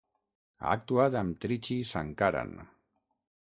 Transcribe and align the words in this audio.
Ha 0.61 0.71
actuat 0.75 1.17
amb 1.21 1.37
Trichy 1.45 1.79
Sankaran. 1.93 2.59